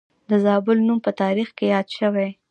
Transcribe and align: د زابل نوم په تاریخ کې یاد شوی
د 0.29 0.31
زابل 0.43 0.77
نوم 0.87 0.99
په 1.05 1.11
تاریخ 1.21 1.49
کې 1.57 1.65
یاد 1.73 1.87
شوی 1.97 2.29